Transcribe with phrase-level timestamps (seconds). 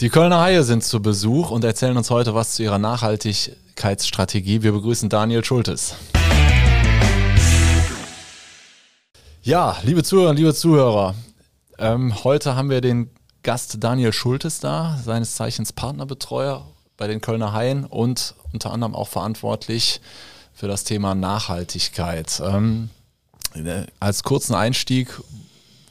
[0.00, 4.62] Die Kölner Haie sind zu Besuch und erzählen uns heute was zu ihrer Nachhaltigkeitsstrategie.
[4.62, 5.96] Wir begrüßen Daniel Schultes.
[9.42, 11.16] Ja, liebe Zuhörer, liebe Zuhörer,
[11.78, 13.10] ähm, heute haben wir den
[13.42, 16.64] Gast Daniel Schultes da, seines Zeichens Partnerbetreuer
[16.96, 20.00] bei den Kölner Haien und unter anderem auch verantwortlich
[20.54, 22.40] für das Thema Nachhaltigkeit.
[22.44, 22.90] Ähm,
[23.54, 25.20] äh, als kurzen Einstieg,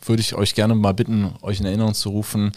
[0.07, 2.51] würde ich euch gerne mal bitten, euch in Erinnerung zu rufen.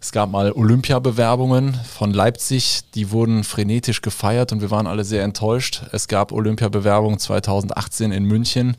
[0.00, 5.22] Es gab mal Olympiabewerbungen von Leipzig, die wurden frenetisch gefeiert und wir waren alle sehr
[5.24, 5.82] enttäuscht.
[5.92, 8.76] Es gab Olympiabewerbungen 2018 in München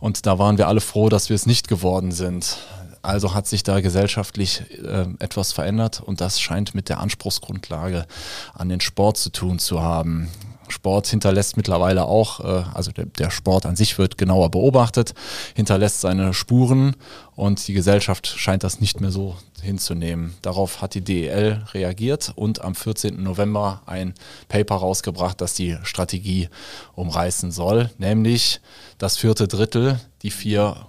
[0.00, 2.58] und da waren wir alle froh, dass wir es nicht geworden sind.
[3.02, 8.06] Also hat sich da gesellschaftlich äh, etwas verändert und das scheint mit der Anspruchsgrundlage
[8.54, 10.28] an den Sport zu tun zu haben.
[10.70, 15.14] Sport hinterlässt mittlerweile auch, äh, also der, der, Sport an sich wird genauer beobachtet,
[15.54, 16.96] hinterlässt seine Spuren
[17.36, 20.34] und die Gesellschaft scheint das nicht mehr so hinzunehmen.
[20.42, 23.22] Darauf hat die DEL reagiert und am 14.
[23.22, 24.14] November ein
[24.48, 26.48] Paper rausgebracht, das die Strategie
[26.94, 28.60] umreißen soll, nämlich
[28.98, 30.86] das vierte Drittel, die vier,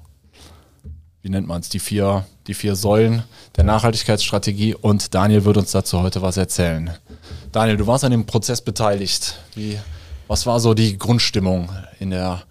[1.22, 3.24] wie nennt man es, die vier, die vier Säulen
[3.58, 6.92] der Nachhaltigkeitsstrategie und Daniel wird uns dazu heute was erzählen.
[7.52, 9.40] Daniel, du warst an dem Prozess beteiligt.
[9.56, 9.78] Wie,
[10.28, 12.44] was war so die Grundstimmung in der,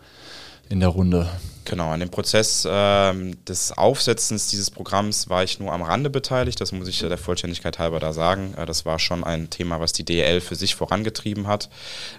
[0.69, 1.29] in der Runde?
[1.65, 6.59] Genau, an dem Prozess äh, des Aufsetzens dieses Programms war ich nur am Rande beteiligt.
[6.63, 8.55] Das muss ich der Vollständigkeit halber da sagen.
[8.57, 11.69] Äh, das war schon ein Thema, was die DL für sich vorangetrieben hat.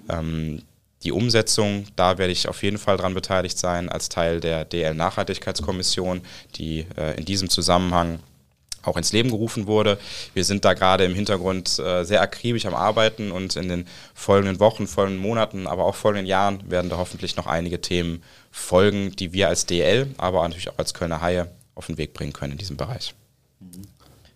[0.07, 0.61] Ähm,
[1.03, 4.93] die Umsetzung, da werde ich auf jeden Fall dran beteiligt sein als Teil der DL
[4.93, 6.21] Nachhaltigkeitskommission,
[6.55, 8.19] die äh, in diesem Zusammenhang
[8.83, 9.97] auch ins Leben gerufen wurde.
[10.33, 14.59] Wir sind da gerade im Hintergrund äh, sehr akribisch am Arbeiten und in den folgenden
[14.59, 19.33] Wochen, folgenden Monaten, aber auch folgenden Jahren werden da hoffentlich noch einige Themen folgen, die
[19.33, 22.57] wir als DL, aber natürlich auch als Kölner Haie auf den Weg bringen können in
[22.57, 23.13] diesem Bereich.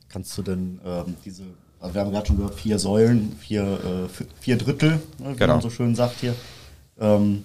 [0.09, 1.44] Kannst du denn ähm, diese,
[1.84, 5.56] also wir haben gerade schon gehört, vier Säulen, vier, äh, vier Drittel, ne, wie genau.
[5.56, 6.34] man so schön sagt hier.
[6.98, 7.44] Ähm,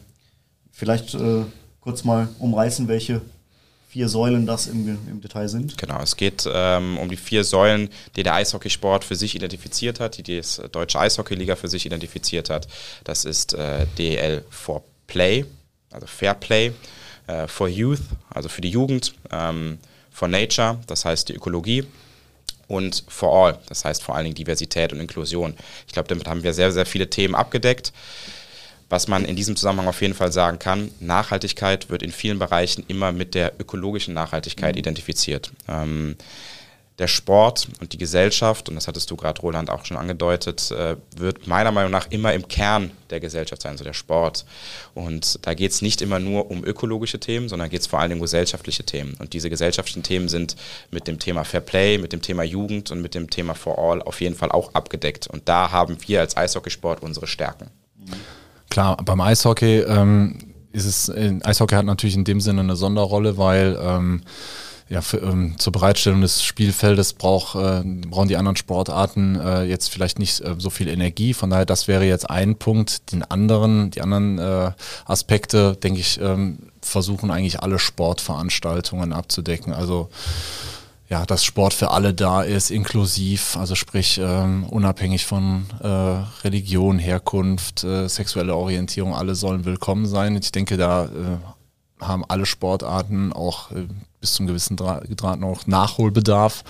[0.70, 1.42] vielleicht äh,
[1.80, 3.20] kurz mal umreißen, welche
[3.88, 5.76] vier Säulen das im, im Detail sind?
[5.76, 10.18] Genau, es geht ähm, um die vier Säulen, die der Eishockeysport für sich identifiziert hat,
[10.18, 12.68] die die Deutsche Eishockeyliga für sich identifiziert hat.
[13.02, 15.46] Das ist äh, DEL for Play,
[15.90, 16.70] also Fair Play,
[17.26, 19.78] äh, for Youth, also für die Jugend, ähm,
[20.12, 21.84] for Nature, das heißt die Ökologie
[22.68, 25.54] und for All, das heißt vor allen Dingen Diversität und Inklusion.
[25.86, 27.92] Ich glaube, damit haben wir sehr, sehr viele Themen abgedeckt.
[28.90, 32.84] Was man in diesem Zusammenhang auf jeden Fall sagen kann, Nachhaltigkeit wird in vielen Bereichen
[32.88, 34.78] immer mit der ökologischen Nachhaltigkeit mhm.
[34.78, 35.50] identifiziert.
[35.68, 36.16] Ähm,
[36.98, 40.96] der Sport und die Gesellschaft, und das hattest du gerade, Roland, auch schon angedeutet, äh,
[41.16, 44.44] wird meiner Meinung nach immer im Kern der Gesellschaft sein, so der Sport.
[44.94, 48.14] Und da geht es nicht immer nur um ökologische Themen, sondern geht es vor allem
[48.14, 49.14] um gesellschaftliche Themen.
[49.20, 50.56] Und diese gesellschaftlichen Themen sind
[50.90, 54.02] mit dem Thema Fair Play, mit dem Thema Jugend und mit dem Thema For All
[54.02, 55.28] auf jeden Fall auch abgedeckt.
[55.28, 57.70] Und da haben wir als Eishockeysport unsere Stärken.
[58.70, 63.78] Klar, beim Eishockey ähm, ist es, Eishockey hat natürlich in dem Sinne eine Sonderrolle, weil
[63.80, 64.22] ähm,
[64.88, 69.88] ja, für, ähm, zur Bereitstellung des Spielfeldes brauch, äh, brauchen die anderen Sportarten äh, jetzt
[69.90, 71.34] vielleicht nicht äh, so viel Energie.
[71.34, 73.12] Von daher, das wäre jetzt ein Punkt.
[73.12, 74.72] Den anderen, die anderen äh,
[75.04, 79.74] Aspekte, denke ich, ähm, versuchen eigentlich alle Sportveranstaltungen abzudecken.
[79.74, 80.08] Also
[81.10, 85.86] ja, dass Sport für alle da ist, inklusiv, also sprich ähm, unabhängig von äh,
[86.44, 90.36] Religion, Herkunft, äh, sexuelle Orientierung, alle sollen willkommen sein.
[90.36, 91.08] Ich denke, da äh,
[92.00, 93.86] haben alle Sportarten auch äh,
[94.20, 96.64] bis zum gewissen Grad noch Nachholbedarf.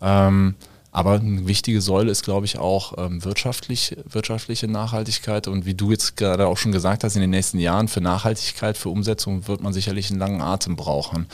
[0.00, 0.54] Ähm,
[0.92, 5.46] aber eine wichtige Säule ist, glaube ich, auch ähm, wirtschaftlich, wirtschaftliche Nachhaltigkeit.
[5.46, 8.76] Und wie du jetzt gerade auch schon gesagt hast, in den nächsten Jahren für Nachhaltigkeit,
[8.76, 11.26] für Umsetzung wird man sicherlich einen langen Atem brauchen.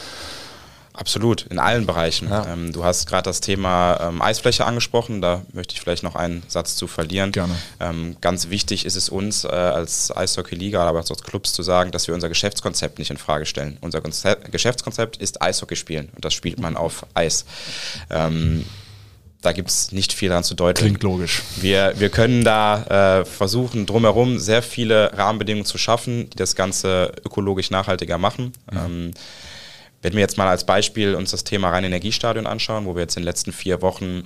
[0.96, 2.30] Absolut, in allen Bereichen.
[2.30, 2.46] Ja.
[2.46, 6.42] Ähm, du hast gerade das Thema ähm, Eisfläche angesprochen, da möchte ich vielleicht noch einen
[6.48, 7.32] Satz zu verlieren.
[7.32, 7.54] Gerne.
[7.80, 11.90] Ähm, ganz wichtig ist es uns äh, als Eishockey-Liga, aber auch als Clubs zu sagen,
[11.90, 13.76] dass wir unser Geschäftskonzept nicht in Frage stellen.
[13.82, 17.44] Unser Konzept, Geschäftskonzept ist Eishockey spielen und das spielt man auf Eis.
[18.08, 18.64] Ähm,
[19.42, 20.80] da gibt es nicht viel dran zu deuten.
[20.80, 21.42] Klingt logisch.
[21.60, 27.12] Wir, wir können da äh, versuchen, drumherum sehr viele Rahmenbedingungen zu schaffen, die das Ganze
[27.24, 28.54] ökologisch nachhaltiger machen.
[28.72, 29.12] Mhm.
[30.02, 33.16] Wenn wir jetzt mal als Beispiel uns das Thema rein Energiestadion anschauen, wo wir jetzt
[33.16, 34.24] in den letzten vier Wochen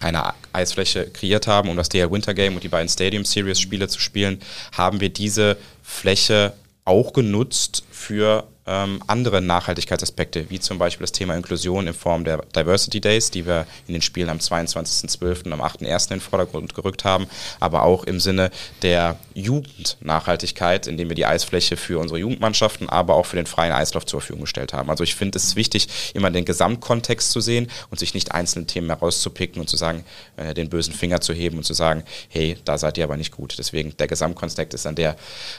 [0.00, 3.88] eine Eisfläche kreiert haben, um das DL Winter Game und die beiden Stadium Series Spiele
[3.88, 4.40] zu spielen,
[4.72, 6.52] haben wir diese Fläche
[6.84, 12.44] auch genutzt für ähm, andere Nachhaltigkeitsaspekte, wie zum Beispiel das Thema Inklusion in Form der
[12.54, 15.46] Diversity Days, die wir in den Spielen am 22.12.
[15.46, 16.04] und am 8.1.
[16.04, 17.26] in den Vordergrund gerückt haben,
[17.60, 18.50] aber auch im Sinne
[18.82, 24.04] der Jugendnachhaltigkeit, indem wir die Eisfläche für unsere Jugendmannschaften, aber auch für den freien Eislauf
[24.04, 24.90] zur Verfügung gestellt haben.
[24.90, 28.88] Also ich finde, es wichtig, immer den Gesamtkontext zu sehen und sich nicht einzelne Themen
[28.88, 30.04] herauszupicken und zu sagen,
[30.36, 33.32] äh, den bösen Finger zu heben und zu sagen, hey, da seid ihr aber nicht
[33.32, 33.56] gut.
[33.58, 35.16] Deswegen der Gesamtkontext ist an der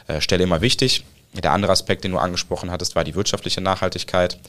[0.08, 1.04] äh, Stelle immer wichtig.
[1.34, 4.40] Der andere Aspekt, den du angesprochen hattest, war die wirtschaftliche Nachhaltigkeit.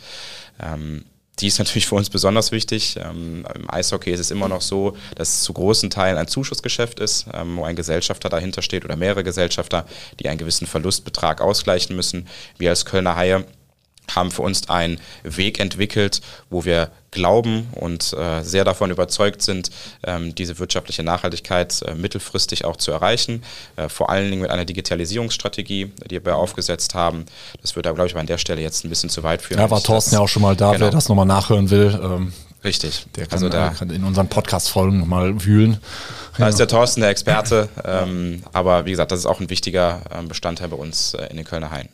[0.60, 1.04] Ähm,
[1.38, 2.96] die ist natürlich für uns besonders wichtig.
[2.96, 7.00] Ähm, Im Eishockey ist es immer noch so, dass es zu großen Teilen ein Zuschussgeschäft
[7.00, 9.86] ist, ähm, wo ein Gesellschafter dahinter steht oder mehrere Gesellschafter,
[10.18, 12.28] die einen gewissen Verlustbetrag ausgleichen müssen.
[12.58, 13.44] Wir als Kölner Haie
[14.14, 19.70] haben für uns einen Weg entwickelt, wo wir glauben und äh, sehr davon überzeugt sind,
[20.04, 23.42] ähm, diese wirtschaftliche Nachhaltigkeit äh, mittelfristig auch zu erreichen.
[23.76, 27.26] Äh, vor allen Dingen mit einer Digitalisierungsstrategie, die wir aufgesetzt haben.
[27.62, 29.58] Das wird da, glaube ich, an der Stelle jetzt ein bisschen zu weit führen.
[29.60, 30.84] Ja, war Thorsten ja auch schon mal da, genau.
[30.84, 31.98] wer das nochmal nachhören will.
[32.02, 32.32] Ähm,
[32.62, 33.06] Richtig.
[33.16, 35.78] Der kann, also da, kann in unseren Podcast-Folgen mal wühlen.
[36.36, 36.48] Da ja.
[36.50, 37.68] ist der Thorsten der Experte.
[37.84, 41.36] ähm, aber wie gesagt, das ist auch ein wichtiger ähm, Bestandteil bei uns äh, in
[41.36, 41.88] den Kölner Haien.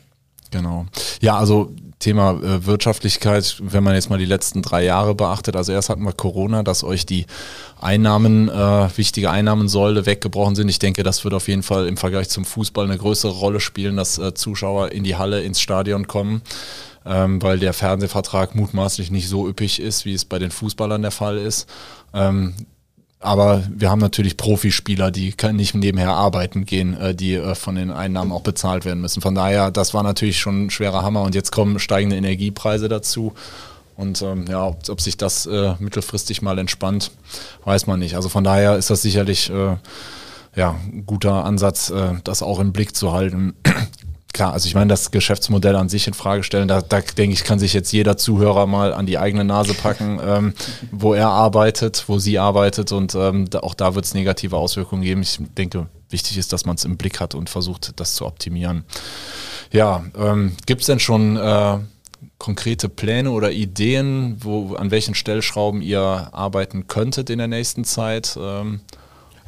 [0.51, 0.85] Genau.
[1.21, 5.71] Ja, also Thema äh, Wirtschaftlichkeit, wenn man jetzt mal die letzten drei Jahre beachtet, also
[5.71, 7.25] erst hatten wir Corona, dass euch die
[7.81, 10.69] Einnahmen, äh, wichtige Einnahmensäule weggebrochen sind.
[10.69, 13.97] Ich denke, das wird auf jeden Fall im Vergleich zum Fußball eine größere Rolle spielen,
[13.97, 16.43] dass äh, Zuschauer in die Halle, ins Stadion kommen,
[17.05, 21.11] ähm, weil der Fernsehvertrag mutmaßlich nicht so üppig ist, wie es bei den Fußballern der
[21.11, 21.67] Fall ist.
[22.13, 22.53] Ähm,
[23.19, 27.91] aber wir haben natürlich Profispieler, die nicht nebenher arbeiten gehen, äh, die äh, von den
[27.91, 29.21] Einnahmen auch bezahlt werden müssen.
[29.21, 33.33] Von daher, das war natürlich schon ein schwerer Hammer und jetzt kommen steigende Energiepreise dazu.
[33.95, 37.11] Und ähm, ja, ob, ob, sich das äh, mittelfristig mal entspannt,
[37.65, 38.15] weiß man nicht.
[38.15, 39.77] Also von daher ist das sicherlich äh,
[40.55, 43.55] ja, ein guter Ansatz, äh, das auch im Blick zu halten
[44.33, 47.43] klar, also ich meine, das Geschäftsmodell an sich in Frage stellen, da, da denke ich,
[47.43, 50.53] kann sich jetzt jeder Zuhörer mal an die eigene Nase packen, ähm,
[50.91, 55.01] wo er arbeitet, wo sie arbeitet und ähm, da, auch da wird es negative Auswirkungen
[55.01, 55.21] geben.
[55.21, 58.85] Ich denke, wichtig ist, dass man es im Blick hat und versucht, das zu optimieren.
[59.71, 61.79] Ja, ähm, gibt es denn schon äh,
[62.37, 68.37] konkrete Pläne oder Ideen, wo, an welchen Stellschrauben ihr arbeiten könntet in der nächsten Zeit?
[68.39, 68.81] Ähm,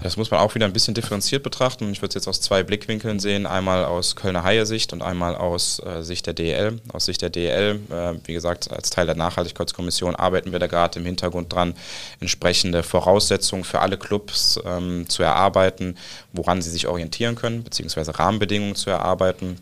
[0.02, 1.92] das muss man auch wieder ein bisschen differenziert betrachten.
[1.92, 3.46] Ich würde es jetzt aus zwei Blickwinkeln sehen.
[3.46, 6.80] Einmal aus Kölner Haie-Sicht und einmal aus äh, Sicht der DL.
[6.94, 11.00] Aus Sicht der DL, äh, wie gesagt, als Teil der Nachhaltigkeitskommission arbeiten wir da gerade
[11.00, 11.74] im Hintergrund dran,
[12.22, 15.98] entsprechende Voraussetzungen für alle Clubs ähm, zu erarbeiten,
[16.32, 19.58] woran sie sich orientieren können, beziehungsweise Rahmenbedingungen zu erarbeiten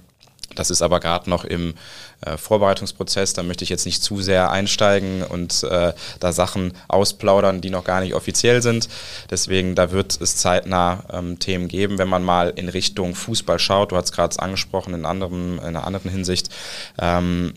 [0.58, 1.76] das ist aber gerade noch im
[2.22, 3.34] äh, Vorbereitungsprozess.
[3.34, 7.84] Da möchte ich jetzt nicht zu sehr einsteigen und äh, da Sachen ausplaudern, die noch
[7.84, 8.90] gar nicht offiziell sind.
[9.30, 13.92] Deswegen, da wird es zeitnah ähm, Themen geben, wenn man mal in Richtung Fußball schaut.
[13.92, 16.50] Du hast gerade angesprochen in, anderem, in einer anderen Hinsicht.
[16.98, 17.54] Ähm,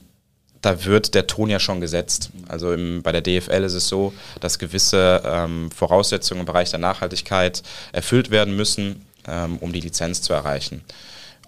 [0.61, 2.31] da wird der Ton ja schon gesetzt.
[2.49, 6.81] Also im, bei der DFL ist es so, dass gewisse ähm, Voraussetzungen im Bereich der
[6.81, 7.63] Nachhaltigkeit
[7.93, 10.85] erfüllt werden müssen, ähm, um die Lizenz zu erreichen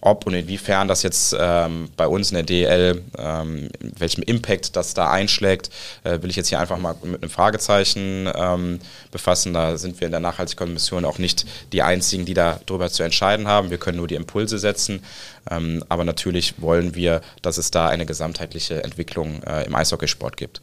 [0.03, 4.95] ob und inwiefern das jetzt ähm, bei uns in der DL, ähm, welchem Impact das
[4.95, 5.71] da einschlägt,
[6.03, 8.81] äh, will ich jetzt hier einfach mal mit einem Fragezeichen ähm,
[9.13, 9.55] befassen.
[9.55, 13.71] Da sind wir in der Nachhaltigkeitskommission auch nicht die Einzigen, die darüber zu entscheiden haben.
[13.71, 15.05] Wir können nur die Impulse setzen.
[15.51, 20.61] Ähm, aber natürlich wollen wir, dass es da eine gesamtheitliche Entwicklung äh, im Eishockeysport gibt.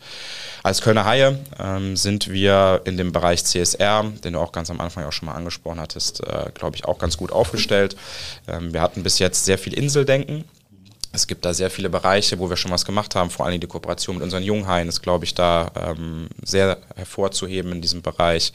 [0.63, 4.79] Als Kölner Haie ähm, sind wir in dem Bereich CSR, den du auch ganz am
[4.79, 7.95] Anfang auch schon mal angesprochen hattest, äh, glaube ich, auch ganz gut aufgestellt.
[8.47, 10.45] Ähm, wir hatten bis jetzt sehr viel Inseldenken.
[11.11, 13.67] Es gibt da sehr viele Bereiche, wo wir schon was gemacht haben, vor allem die
[13.67, 18.53] Kooperation mit unseren Junghaien ist, glaube ich, da ähm, sehr hervorzuheben in diesem Bereich.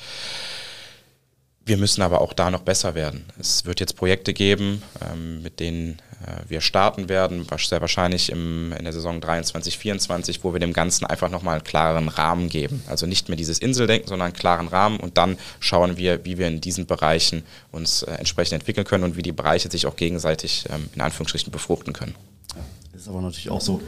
[1.67, 3.25] Wir müssen aber auch da noch besser werden.
[3.39, 8.73] Es wird jetzt Projekte geben, ähm, mit denen äh, wir starten werden, sehr wahrscheinlich im,
[8.73, 12.83] in der Saison 23, 24, wo wir dem Ganzen einfach nochmal einen klaren Rahmen geben.
[12.87, 16.49] Also nicht mehr dieses Inseldenken, sondern einen klaren Rahmen und dann schauen wir, wie wir
[16.49, 20.67] in diesen Bereichen uns äh, entsprechend entwickeln können und wie die Bereiche sich auch gegenseitig
[20.71, 22.15] ähm, in Anführungsstrichen befruchten können.
[22.55, 23.81] Ja, ist aber natürlich auch so,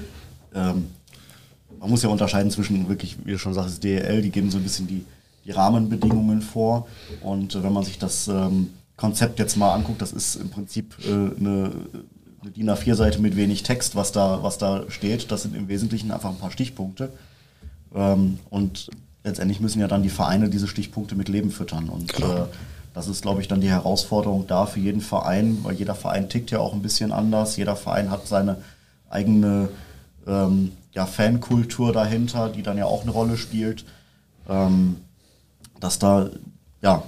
[0.54, 0.90] ähm,
[1.78, 4.62] man muss ja unterscheiden zwischen wirklich, wie du schon sagst, DL, die geben so ein
[4.62, 5.04] bisschen die
[5.46, 6.86] die Rahmenbedingungen vor.
[7.20, 10.96] Und äh, wenn man sich das ähm, Konzept jetzt mal anguckt, das ist im Prinzip
[11.04, 11.72] äh, eine,
[12.40, 15.30] eine DIN A4-Seite mit wenig Text, was da, was da steht.
[15.30, 17.10] Das sind im Wesentlichen einfach ein paar Stichpunkte.
[17.94, 18.90] Ähm, und
[19.24, 21.88] letztendlich müssen ja dann die Vereine diese Stichpunkte mit Leben füttern.
[21.88, 22.46] Und äh,
[22.94, 26.50] das ist, glaube ich, dann die Herausforderung da für jeden Verein, weil jeder Verein tickt
[26.50, 27.56] ja auch ein bisschen anders.
[27.56, 28.58] Jeder Verein hat seine
[29.10, 29.68] eigene
[30.26, 33.84] ähm, ja, Fankultur dahinter, die dann ja auch eine Rolle spielt.
[34.48, 34.96] Ähm,
[35.80, 36.30] dass da
[36.82, 37.02] ja,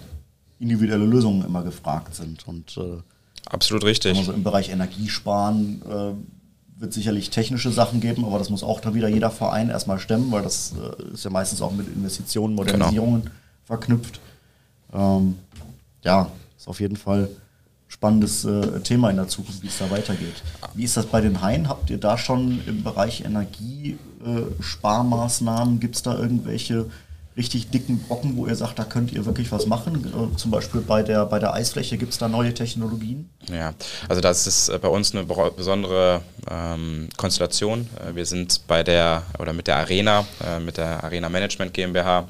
[0.58, 2.46] individuelle Lösungen immer gefragt sind.
[2.46, 2.98] Und, äh,
[3.46, 4.18] Absolut richtig.
[4.18, 8.94] Also im Bereich Energiesparen äh, wird sicherlich technische Sachen geben, aber das muss auch dann
[8.94, 12.70] wieder jeder Verein erstmal stemmen, weil das äh, ist ja meistens auch mit Investitionen, genau.
[12.70, 13.34] Modernisierungen genau.
[13.64, 14.20] verknüpft.
[14.92, 15.36] Ähm,
[16.04, 17.28] ja, ist auf jeden Fall
[17.88, 20.42] spannendes äh, Thema in der Zukunft, wie es da weitergeht.
[20.74, 21.68] Wie ist das bei den Haien?
[21.68, 26.86] Habt ihr da schon im Bereich Energiesparmaßnahmen, äh, gibt es da irgendwelche
[27.38, 30.04] richtig dicken Brocken, wo ihr sagt, da könnt ihr wirklich was machen?
[30.04, 33.30] Äh, zum Beispiel bei der, bei der Eisfläche gibt es da neue Technologien?
[33.50, 33.72] Ja,
[34.08, 37.88] also das ist äh, bei uns eine besondere ähm, Konstellation.
[38.04, 42.28] Äh, wir sind bei der oder mit der Arena, äh, mit der Arena Management GmbH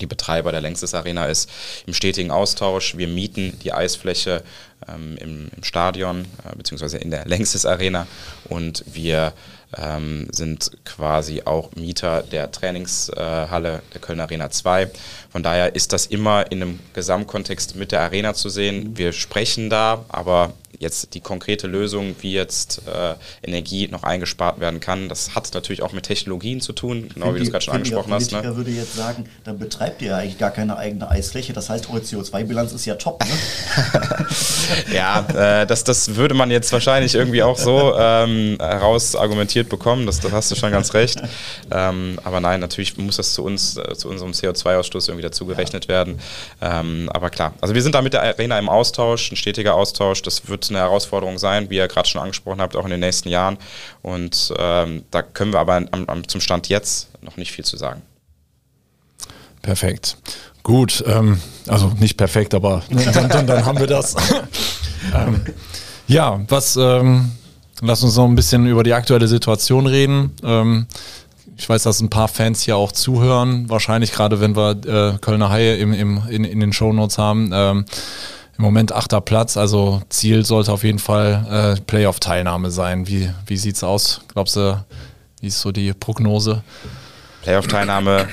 [0.00, 1.50] die Betreiber der Längstes Arena ist,
[1.86, 2.96] im stetigen Austausch.
[2.96, 4.42] Wir mieten die Eisfläche
[4.88, 8.06] ähm, im, im, Stadion äh, beziehungsweise in der Längstes Arena
[8.48, 9.32] und wir
[9.76, 14.90] ähm, sind quasi auch Mieter der Trainingshalle äh, der Köln Arena 2.
[15.30, 18.96] Von daher ist das immer in einem Gesamtkontext mit der Arena zu sehen.
[18.96, 23.14] Wir sprechen da, aber jetzt die konkrete Lösung, wie jetzt äh,
[23.46, 27.38] Energie noch eingespart werden kann, das hat natürlich auch mit Technologien zu tun, genau wie
[27.38, 28.32] du es gerade schon angesprochen hast.
[28.32, 28.56] Ne?
[28.56, 31.52] würde jetzt sagen, dann betreibt ihr ja eigentlich gar keine eigene Eisfläche.
[31.52, 33.22] Das heißt, eure CO2-Bilanz ist ja top.
[33.22, 33.30] Ne?
[34.92, 35.26] ja,
[35.60, 40.06] äh, das, das würde man jetzt wahrscheinlich irgendwie auch so ähm, heraus argumentiert bekommen.
[40.06, 41.20] Das, das hast du schon ganz recht.
[41.70, 45.88] Ähm, aber nein, natürlich muss das zu uns, äh, zu unserem CO2-Ausstoß irgendwie dazugerechnet ja.
[45.88, 46.20] werden.
[46.60, 50.22] Ähm, aber klar, also wir sind da mit der Arena im Austausch, ein stetiger Austausch.
[50.22, 53.28] Das wird eine Herausforderung sein, wie ihr gerade schon angesprochen habt, auch in den nächsten
[53.28, 53.58] Jahren.
[54.02, 57.76] Und ähm, da können wir aber am, am, zum Stand jetzt noch nicht viel zu
[57.76, 58.02] sagen.
[59.62, 60.16] Perfekt.
[60.62, 64.14] Gut, ähm, also nicht perfekt, aber dann, dann, dann haben wir das.
[65.14, 65.42] ähm,
[66.06, 67.32] ja, was, ähm,
[67.80, 70.32] lass uns noch ein bisschen über die aktuelle Situation reden.
[70.42, 70.86] Ähm,
[71.56, 75.50] ich weiß, dass ein paar Fans hier auch zuhören, wahrscheinlich gerade wenn wir äh, Kölner
[75.50, 77.50] Haie im, im, in, in den Shownotes haben.
[77.52, 77.84] Ähm,
[78.56, 83.06] im Moment achter Platz, also Ziel sollte auf jeden Fall äh, Playoff-Teilnahme sein.
[83.06, 84.20] Wie, wie es aus?
[84.28, 84.84] Glaubst du,
[85.40, 86.62] wie ist so die Prognose?
[87.42, 88.28] Playoff-Teilnahme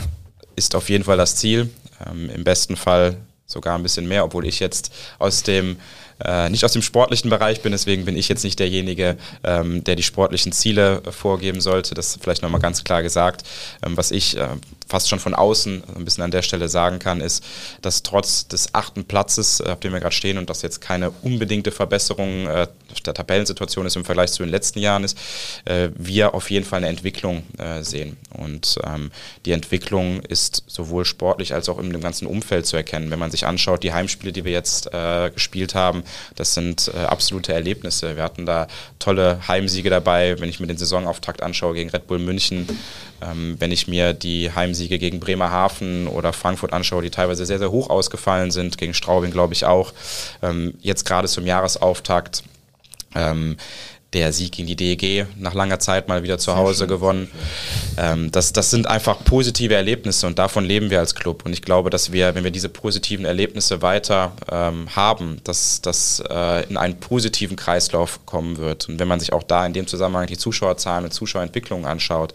[0.58, 1.70] ist auf jeden Fall das Ziel.
[2.06, 5.78] Ähm, Im besten Fall sogar ein bisschen mehr, obwohl ich jetzt aus dem
[6.24, 9.96] äh, nicht aus dem sportlichen Bereich bin, deswegen bin ich jetzt nicht derjenige, ähm, der
[9.96, 11.94] die sportlichen Ziele vorgeben sollte.
[11.94, 13.44] Das vielleicht nochmal ganz klar gesagt.
[13.86, 14.48] Ähm, was ich äh,
[14.88, 17.44] fast schon von außen ein bisschen an der Stelle sagen kann, ist,
[17.82, 21.12] dass trotz des achten Platzes, äh, auf dem wir gerade stehen und das jetzt keine
[21.22, 22.68] unbedingte Verbesserung äh,
[23.06, 25.18] der Tabellensituation ist im Vergleich zu den letzten Jahren ist,
[25.66, 28.18] äh, wir auf jeden Fall eine Entwicklung äh, sehen.
[28.32, 29.12] Und ähm,
[29.46, 33.12] die Entwicklung ist sowohl sportlich als auch in dem ganzen Umfeld zu erkennen.
[33.12, 36.04] Wenn man sich anschaut, die Heimspiele, die wir jetzt äh, gespielt haben,
[36.36, 38.16] das sind äh, absolute Erlebnisse.
[38.16, 38.68] Wir hatten da
[39.08, 42.68] tolle Heimsiege dabei, wenn ich mir den Saisonauftakt anschaue gegen Red Bull München,
[43.22, 47.72] ähm, wenn ich mir die Heimsiege gegen Bremerhaven oder Frankfurt anschaue, die teilweise sehr, sehr
[47.72, 49.94] hoch ausgefallen sind, gegen Straubing glaube ich auch,
[50.42, 52.44] ähm, jetzt gerade zum Jahresauftakt.
[53.16, 53.56] Ähm,
[54.14, 57.32] der Sieg gegen die DEG nach langer Zeit mal wieder zu Hause schön, gewonnen.
[57.98, 61.46] Ähm, das, das sind einfach positive Erlebnisse und davon leben wir als Club.
[61.46, 66.24] Und ich glaube, dass wir, wenn wir diese positiven Erlebnisse weiter ähm, haben, dass das
[66.30, 68.88] äh, in einen positiven Kreislauf kommen wird.
[68.88, 72.34] Und wenn man sich auch da in dem Zusammenhang die Zuschauerzahlen und Zuschauerentwicklungen anschaut,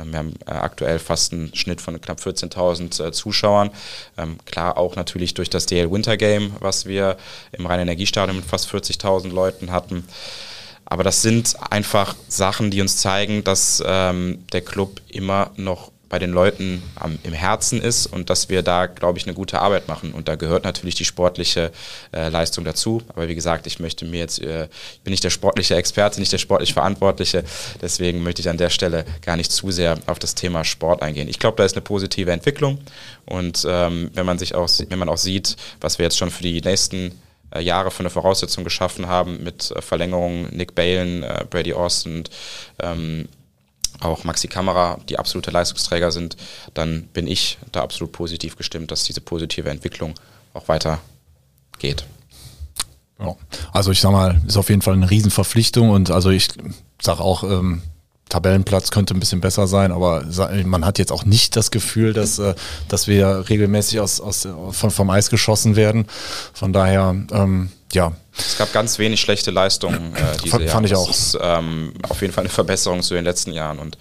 [0.00, 3.70] ähm, wir haben äh, aktuell fast einen Schnitt von knapp 14.000 äh, Zuschauern.
[4.18, 7.16] Ähm, klar auch natürlich durch das DL Winter Game, was wir
[7.52, 10.04] im Rhein-Energiestadion mit fast 40.000 Leuten hatten.
[10.84, 16.18] Aber das sind einfach Sachen, die uns zeigen, dass ähm, der Club immer noch bei
[16.18, 19.88] den Leuten am, im Herzen ist und dass wir da, glaube ich, eine gute Arbeit
[19.88, 20.12] machen.
[20.12, 21.72] Und da gehört natürlich die sportliche
[22.12, 23.00] äh, Leistung dazu.
[23.08, 26.30] Aber wie gesagt, ich möchte mir jetzt, äh, ich bin nicht der sportliche Experte, nicht
[26.30, 27.44] der sportlich Verantwortliche.
[27.80, 31.28] Deswegen möchte ich an der Stelle gar nicht zu sehr auf das Thema Sport eingehen.
[31.28, 32.78] Ich glaube, da ist eine positive Entwicklung.
[33.24, 36.42] Und ähm, wenn man sich auch, wenn man auch sieht, was wir jetzt schon für
[36.42, 37.12] die nächsten
[37.60, 42.24] Jahre für eine Voraussetzung geschaffen haben mit äh, Verlängerungen Nick Balen, äh, Brady Austin,
[42.80, 43.28] ähm,
[44.00, 46.36] auch Maxi Kamera, die absolute Leistungsträger sind,
[46.74, 50.14] dann bin ich da absolut positiv gestimmt, dass diese positive Entwicklung
[50.54, 50.98] auch weiter
[51.78, 52.04] geht.
[53.18, 53.36] Ja.
[53.72, 56.48] Also ich sag mal, ist auf jeden Fall eine Riesenverpflichtung und also ich
[57.00, 57.82] sage auch, ähm,
[58.32, 60.24] Tabellenplatz könnte ein bisschen besser sein, aber
[60.64, 62.54] man hat jetzt auch nicht das Gefühl, dass, äh,
[62.88, 66.06] dass wir regelmäßig aus, aus, von, vom Eis geschossen werden.
[66.54, 68.12] Von daher, ähm, ja.
[68.38, 71.06] Es gab ganz wenig schlechte Leistungen äh, diese Fand, fand ich auch.
[71.06, 73.78] Das ist ähm, auf jeden Fall eine Verbesserung zu den letzten Jahren.
[73.78, 73.98] Und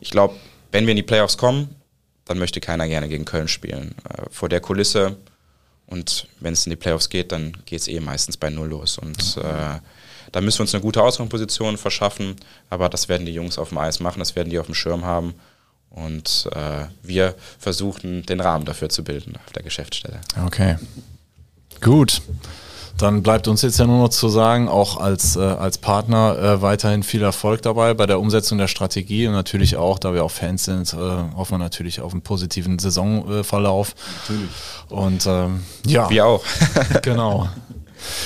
[0.00, 0.34] ich glaube,
[0.72, 1.76] wenn wir in die Playoffs kommen,
[2.24, 3.94] dann möchte keiner gerne gegen Köln spielen.
[4.08, 5.16] Äh, vor der Kulisse
[5.86, 8.98] und wenn es in die Playoffs geht, dann geht es eh meistens bei Null los.
[8.98, 9.78] Und äh,
[10.32, 12.36] da müssen wir uns eine gute Ausgangsposition verschaffen,
[12.68, 15.04] aber das werden die Jungs auf dem Eis machen, das werden die auf dem Schirm
[15.04, 15.34] haben.
[15.90, 20.20] Und äh, wir versuchen, den Rahmen dafür zu bilden auf der Geschäftsstelle.
[20.46, 20.76] Okay.
[21.80, 22.22] Gut.
[22.96, 26.62] Dann bleibt uns jetzt ja nur noch zu sagen, auch als, äh, als Partner äh,
[26.62, 30.30] weiterhin viel Erfolg dabei bei der Umsetzung der Strategie und natürlich auch, da wir auch
[30.30, 33.94] Fans sind, äh, hoffen wir natürlich auf einen positiven Saisonverlauf.
[34.28, 34.50] Natürlich.
[34.90, 36.10] Und ähm, ja.
[36.10, 36.44] Wir auch.
[37.02, 37.48] genau.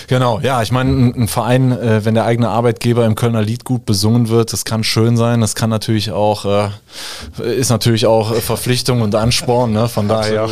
[0.08, 3.64] Genau, ja, ich meine, ein, ein Verein, äh, wenn der eigene Arbeitgeber im Kölner Lied
[3.64, 8.34] gut besungen wird, das kann schön sein, das kann natürlich auch, äh, ist natürlich auch
[8.34, 9.88] Verpflichtung und Ansporn, ne?
[9.88, 10.48] von daher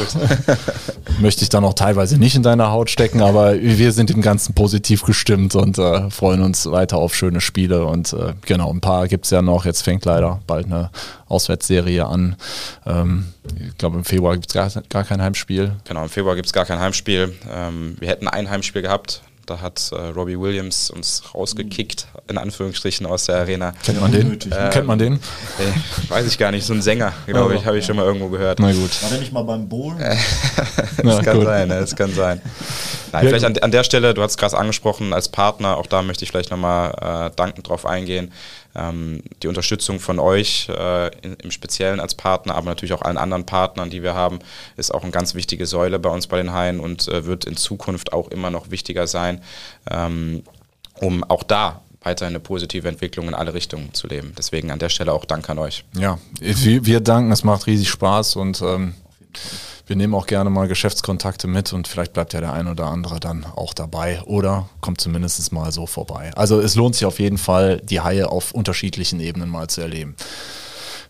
[1.21, 4.55] möchte ich dann auch teilweise nicht in deiner Haut stecken, aber wir sind dem Ganzen
[4.55, 9.09] positiv gestimmt und äh, freuen uns weiter auf schöne Spiele und äh, genau, ein paar
[9.09, 10.91] gibt es ja noch, jetzt fängt leider bald eine
[11.29, 12.37] Auswärtsserie an.
[12.87, 15.73] Ähm, ich glaube, im Februar gibt es gar, gar kein Heimspiel.
[15.85, 17.35] Genau, im Februar gibt es gar kein Heimspiel.
[17.51, 19.23] Ähm, wir hätten ein Heimspiel gehabt.
[19.47, 23.73] Da hat äh, Robbie Williams uns rausgekickt, in Anführungsstrichen, aus der Arena.
[23.85, 24.33] Kennt man den?
[24.33, 25.15] Ähm, Kennt man den?
[25.15, 26.65] Äh, weiß ich gar nicht.
[26.65, 28.61] So ein Sänger, glaube ich, habe ich schon mal irgendwo gehört.
[28.61, 29.03] Na gut.
[29.03, 29.99] War der nicht mal beim Bohlen?
[30.57, 31.47] das Na, kann gut.
[31.47, 32.41] sein, das kann sein.
[33.13, 35.87] Nein, ja, vielleicht an, an, der Stelle, du hast es gerade angesprochen, als Partner, auch
[35.87, 38.33] da möchte ich vielleicht nochmal äh, dankend drauf eingehen
[38.75, 43.19] ähm, die Unterstützung von euch äh, in, im Speziellen als Partner, aber natürlich auch allen
[43.19, 44.39] anderen Partnern, die wir haben,
[44.77, 47.57] ist auch eine ganz wichtige Säule bei uns bei den Haien und äh, wird in
[47.57, 49.43] Zukunft auch immer noch wichtiger sein,
[49.91, 50.43] ähm,
[51.01, 54.33] um auch da weiter eine positive Entwicklung in alle Richtungen zu leben.
[54.37, 55.85] Deswegen an der Stelle auch Dank an euch.
[55.97, 58.95] Ja, wir, wir danken, es macht riesig Spaß und ähm,
[59.93, 63.21] wir nehmen auch gerne mal Geschäftskontakte mit und vielleicht bleibt ja der ein oder andere
[63.21, 66.31] dann auch dabei oder kommt zumindest mal so vorbei.
[66.35, 70.17] Also es lohnt sich auf jeden Fall, die Haie auf unterschiedlichen Ebenen mal zu erleben.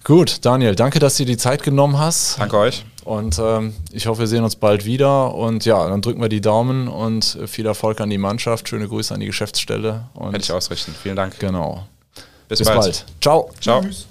[0.03, 2.41] Gut, Daniel, danke, dass du dir die Zeit genommen hast.
[2.41, 2.85] Danke euch.
[3.05, 5.33] Und ähm, ich hoffe, wir sehen uns bald wieder.
[5.33, 8.69] Und ja, dann drücken wir die Daumen und viel Erfolg an die Mannschaft.
[8.69, 10.09] Schöne Grüße an die Geschäftsstelle.
[10.15, 10.93] Und Hätte ich ausrichten.
[11.01, 11.39] Vielen Dank.
[11.39, 11.87] Genau.
[12.49, 12.81] Bis, Bis bald.
[12.81, 13.05] bald.
[13.21, 13.51] Ciao.
[13.61, 13.81] Ciao.
[13.81, 14.09] Tschüss.